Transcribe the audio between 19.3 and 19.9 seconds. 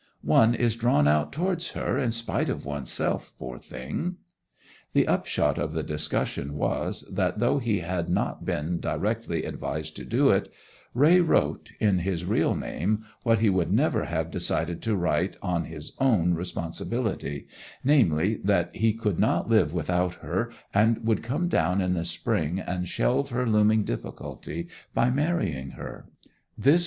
live